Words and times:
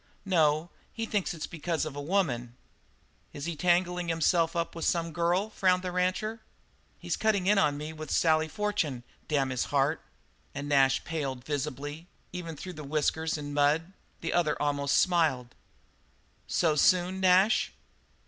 "No, 0.25 0.71
he 0.91 1.05
thinks 1.05 1.31
it's 1.31 1.45
because 1.45 1.85
of 1.85 1.95
a 1.95 2.01
woman." 2.01 2.55
"Is 3.33 3.45
he 3.45 3.55
tangling 3.55 4.07
himself 4.07 4.55
up 4.55 4.73
with 4.73 4.83
some 4.83 5.11
girl?" 5.13 5.51
frowned 5.51 5.83
the 5.83 5.91
rancher. 5.91 6.39
"He's 6.97 7.15
cutting 7.15 7.45
in 7.45 7.59
on 7.59 7.77
me 7.77 7.93
with 7.93 8.09
Sally 8.09 8.47
Fortune 8.47 9.03
damn 9.27 9.51
his 9.51 9.65
heart!" 9.65 10.01
And 10.55 10.67
Nash 10.67 11.03
paled 11.03 11.43
visibly, 11.45 12.07
even 12.33 12.55
through 12.55 12.73
whiskers 12.83 13.37
and 13.37 13.53
mud. 13.53 13.93
The 14.21 14.33
other 14.33 14.59
almost 14.59 14.97
smiled. 14.97 15.53
"So 16.47 16.75
soon, 16.75 17.19
Nash?" 17.19 17.71